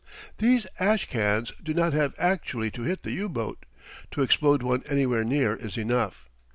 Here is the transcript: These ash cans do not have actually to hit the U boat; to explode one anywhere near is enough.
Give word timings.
These 0.39 0.65
ash 0.79 1.05
cans 1.11 1.51
do 1.61 1.75
not 1.75 1.93
have 1.93 2.15
actually 2.17 2.71
to 2.71 2.81
hit 2.81 3.03
the 3.03 3.11
U 3.11 3.29
boat; 3.29 3.67
to 4.09 4.23
explode 4.23 4.63
one 4.63 4.81
anywhere 4.89 5.23
near 5.23 5.55
is 5.55 5.77
enough. 5.77 6.27